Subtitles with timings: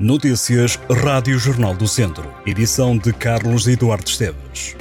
[0.00, 2.32] Notícias Rádio Jornal do Centro.
[2.46, 4.74] Edição de Carlos Eduardo Esteves.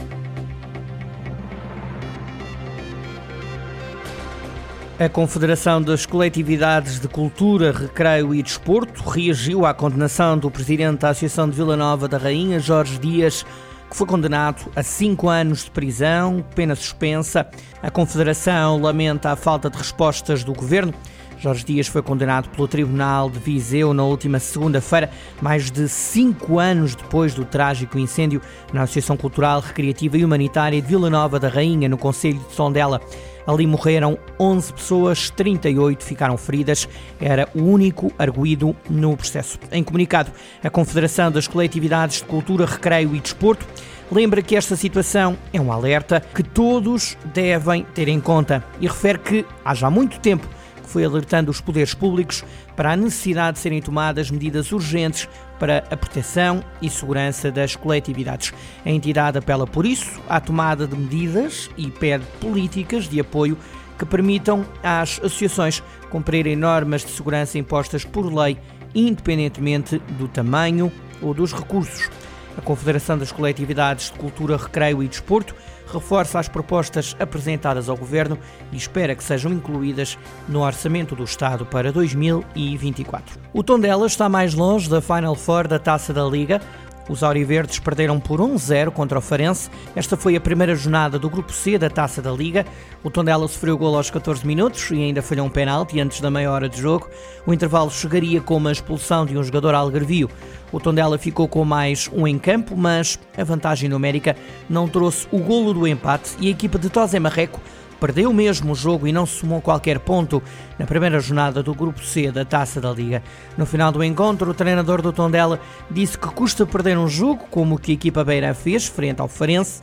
[4.97, 11.09] A Confederação das Coletividades de Cultura, Recreio e Desporto reagiu à condenação do presidente da
[11.09, 13.45] Associação de Vila Nova da Rainha, Jorge Dias,
[13.89, 17.45] que foi condenado a cinco anos de prisão, pena suspensa.
[17.83, 20.93] A Confederação lamenta a falta de respostas do governo
[21.39, 25.09] Jorge Dias foi condenado pelo Tribunal de Viseu na última segunda-feira,
[25.41, 28.41] mais de cinco anos depois do trágico incêndio
[28.73, 33.00] na Associação Cultural, Recreativa e Humanitária de Vila Nova da Rainha, no Conselho de Tondela.
[33.48, 36.88] Ali morreram 11 pessoas, 38 ficaram feridas.
[37.22, 39.58] Era o único arguído no processo.
[39.72, 40.31] Em comunicado,
[40.62, 43.66] a Confederação das Coletividades de Cultura, Recreio e Desporto
[44.12, 49.20] lembra que esta situação é um alerta que todos devem ter em conta e refere
[49.20, 50.45] que há já muito tempo
[50.90, 52.44] foi alertando os poderes públicos
[52.76, 55.30] para a necessidade de serem tomadas medidas urgentes
[55.60, 58.54] para a proteção e segurança das coletividades.
[58.86, 63.58] A entidade apela por isso à tomada de medidas e pede políticas de apoio
[63.98, 68.58] que permitam às associações cumprirem normas de segurança impostas por lei,
[68.96, 72.09] independentemente do tamanho ou dos recursos.
[72.58, 75.55] A Confederação das Coletividades de Cultura, Recreio e Desporto
[75.92, 78.38] reforça as propostas apresentadas ao Governo
[78.72, 83.39] e espera que sejam incluídas no Orçamento do Estado para 2024.
[83.53, 86.61] O Tondela está mais longe da Final Four da Taça da Liga.
[87.10, 89.70] Os Auriverdes perderam por 1-0 contra o Farense.
[89.96, 92.66] Esta foi a primeira jornada do Grupo C da Taça da Liga.
[93.04, 96.52] O Tondela sofreu gol aos 14 minutos e ainda falhou um penalti antes da meia
[96.52, 97.10] hora de jogo.
[97.48, 100.30] O intervalo chegaria com uma expulsão de um jogador algarvio.
[100.72, 104.36] O Tondela ficou com mais um em campo, mas a vantagem numérica
[104.70, 107.60] não trouxe o golo do empate e a equipa de Tosé Marreco
[108.00, 110.42] perdeu mesmo o jogo e não somou qualquer ponto
[110.78, 113.22] na primeira jornada do Grupo C da Taça da Liga.
[113.58, 115.59] No final do encontro, o treinador do Tondela
[115.91, 119.28] disse que custa perder um jogo, como o que a equipa beira fez, frente ao
[119.28, 119.81] Farense.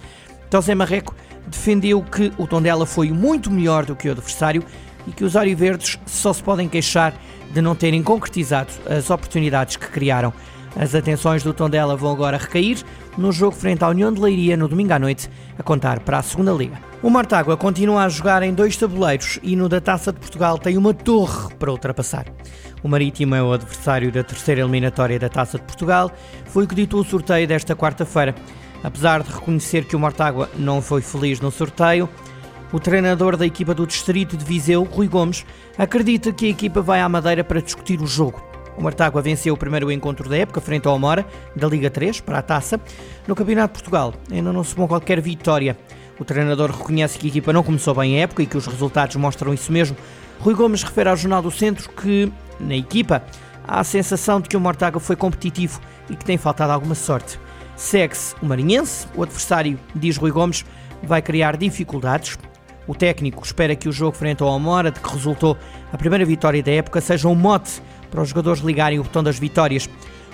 [0.52, 1.14] José Marreco
[1.46, 4.64] defendeu que o Tondela foi muito melhor do que o adversário
[5.06, 7.14] e que os Verdes só se podem queixar
[7.52, 10.32] de não terem concretizado as oportunidades que criaram.
[10.74, 12.82] As atenções do Tondela vão agora recair
[13.16, 16.22] no jogo frente à União de Leiria no domingo à noite, a contar para a
[16.22, 16.85] segunda Liga.
[17.02, 20.78] O Mortágua continua a jogar em dois tabuleiros e no da Taça de Portugal tem
[20.78, 22.26] uma torre para ultrapassar.
[22.82, 26.10] O Marítimo é o adversário da terceira eliminatória da Taça de Portugal,
[26.46, 28.34] foi o que ditou o sorteio desta quarta-feira.
[28.82, 32.08] Apesar de reconhecer que o Mortágua não foi feliz no sorteio,
[32.72, 35.44] o treinador da equipa do Distrito de Viseu, Rui Gomes,
[35.76, 38.42] acredita que a equipa vai à Madeira para discutir o jogo.
[38.76, 42.38] O Martágua venceu o primeiro encontro da época frente ao Amora, da Liga 3, para
[42.38, 42.78] a taça.
[43.26, 45.76] No Campeonato de Portugal ainda não somou qualquer vitória.
[46.18, 49.16] O treinador reconhece que a equipa não começou bem a época e que os resultados
[49.16, 49.96] mostram isso mesmo.
[50.40, 53.22] Rui Gomes refere ao Jornal do Centro que, na equipa,
[53.66, 57.38] há a sensação de que o Mortágua foi competitivo e que tem faltado alguma sorte.
[57.76, 60.64] Segue-se o Marinhense, o adversário, diz Rui Gomes,
[61.02, 62.38] vai criar dificuldades.
[62.86, 65.56] O técnico espera que o jogo frente ao Amora, de que resultou
[65.92, 69.38] a primeira vitória da época, seja um mote para os jogadores ligarem o botão das
[69.38, 69.90] vitórias.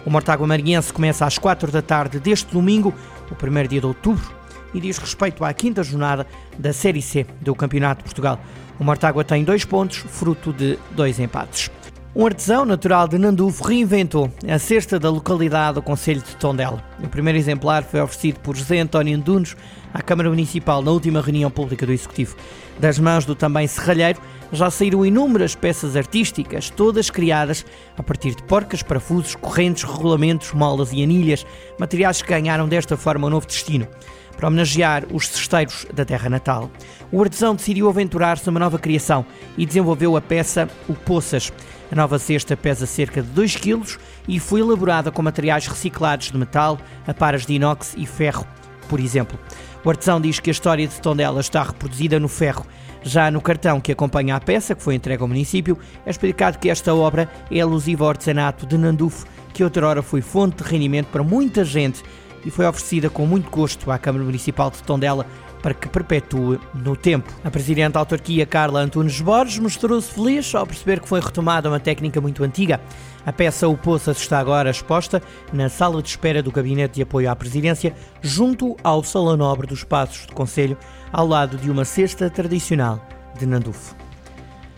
[0.06, 2.94] O Mortágua Marinhense começa às 4 da tarde deste domingo,
[3.31, 4.41] o primeiro dia de outubro,
[4.74, 6.26] e diz respeito à quinta jornada
[6.58, 8.40] da Série C do Campeonato de Portugal.
[8.78, 11.70] O Mortágua tem dois pontos, fruto de dois empates.
[12.14, 16.84] Um artesão natural de Nandufo reinventou a cesta da localidade do Conselho de Tondela.
[17.02, 19.56] O primeiro exemplar foi oferecido por José António Dunos
[19.94, 22.36] à Câmara Municipal na última reunião pública do Executivo.
[22.78, 24.20] Das mãos do também serralheiro,
[24.52, 27.64] já saíram inúmeras peças artísticas, todas criadas
[27.96, 31.46] a partir de porcas, parafusos, correntes, regulamentos, molas e anilhas,
[31.78, 33.88] materiais que ganharam desta forma um novo destino.
[34.37, 36.70] Para homenagear os cesteiros da terra natal,
[37.10, 39.25] o artesão decidiu aventurar-se numa nova criação
[39.56, 41.53] e desenvolveu a peça O Poças.
[41.91, 43.82] A nova cesta pesa cerca de 2 kg
[44.26, 48.47] e foi elaborada com materiais reciclados de metal, aparas de inox e ferro,
[48.88, 49.38] por exemplo.
[49.84, 52.64] O artesão diz que a história de Tondela está reproduzida no ferro.
[53.03, 55.76] Já no cartão que acompanha a peça, que foi entregue ao município,
[56.06, 60.62] é explicado que esta obra é alusiva ao artesanato de Nandufo, que outrora foi fonte
[60.62, 62.02] de rendimento para muita gente
[62.44, 65.26] e foi oferecida com muito gosto à Câmara Municipal de Tondela
[65.62, 67.32] para que perpetue no tempo.
[67.44, 71.78] A Presidente da Autarquia, Carla Antunes Borges, mostrou-se feliz ao perceber que foi retomada uma
[71.78, 72.80] técnica muito antiga.
[73.24, 75.22] A peça O Poças está agora exposta
[75.52, 79.84] na sala de espera do Gabinete de Apoio à Presidência, junto ao Salão Nobre dos
[79.84, 80.76] Passos de Conselho,
[81.12, 83.00] ao lado de uma cesta tradicional
[83.38, 84.01] de Nandufo.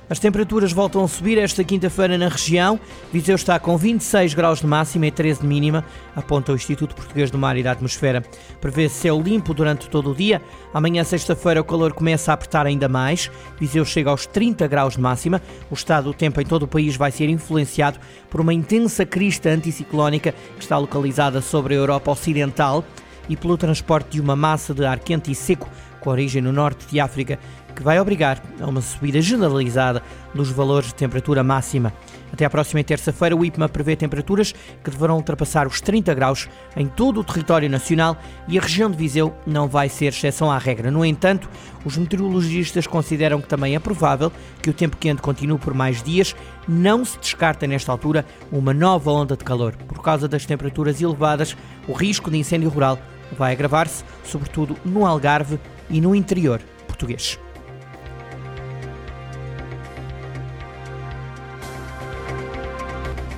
[0.09, 2.79] As temperaturas voltam a subir esta quinta-feira na região.
[3.11, 5.83] Viseu está com 26 graus de máxima e 13 de mínima,
[6.15, 8.23] aponta o Instituto Português do Mar e da Atmosfera.
[8.61, 10.43] Prevê céu limpo durante todo o dia.
[10.75, 13.31] Amanhã, sexta-feira, o calor começa a apertar ainda mais.
[13.59, 15.41] Viseu chega aos 30 graus de máxima.
[15.71, 17.99] O estado do tempo em todo o país vai ser influenciado
[18.29, 22.85] por uma intensa crista anticiclónica que está localizada sobre a Europa Ocidental
[23.27, 25.67] e pelo transporte de uma massa de ar quente e seco
[26.05, 27.39] com origem no norte de África,
[27.75, 30.03] que vai obrigar a uma subida generalizada
[30.35, 31.93] dos valores de temperatura máxima.
[32.33, 36.87] Até à próxima terça-feira, o IPMA prevê temperaturas que deverão ultrapassar os 30 graus em
[36.87, 38.17] todo o território nacional
[38.49, 40.91] e a região de Viseu não vai ser exceção à regra.
[40.91, 41.49] No entanto,
[41.85, 46.35] os meteorologistas consideram que também é provável que o tempo quente continue por mais dias.
[46.67, 49.77] Não se descarta nesta altura uma nova onda de calor.
[49.87, 51.57] Por causa das temperaturas elevadas,
[51.87, 52.99] o risco de incêndio rural
[53.39, 57.39] vai agravar-se, sobretudo no Algarve e no interior português.